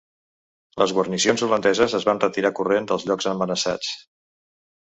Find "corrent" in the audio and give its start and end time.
2.61-2.91